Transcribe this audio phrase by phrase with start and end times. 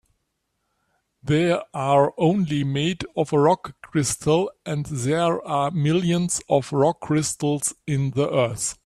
[1.21, 8.27] They're only made of rock crystal, and there are millions of rock crystals in the
[8.33, 8.79] earth.